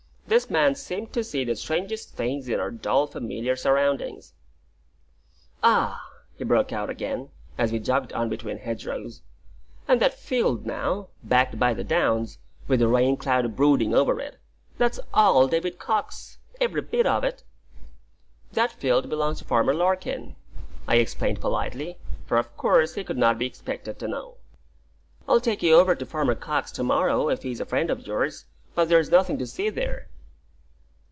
[0.27, 4.33] This man seemed to see the strangest things in our dull, familiar surroundings.
[5.61, 6.01] "Ah!"
[6.37, 7.27] he broke out again,
[7.57, 9.23] as we jogged on between hedgerows:
[9.89, 14.37] "and that field now backed by the downs with the rain cloud brooding over it,
[14.77, 17.43] that's all David Cox every bit of it!"
[18.53, 20.37] "That field belongs to Farmer Larkin,"
[20.87, 24.37] I explained politely, for of course he could not be expected to know.
[25.27, 28.45] "I'll take you over to Farmer Cox's to morrow, if he's a friend of yours;
[28.75, 30.07] but there's nothing to see there."